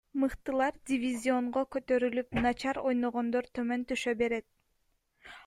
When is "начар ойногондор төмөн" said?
2.47-3.85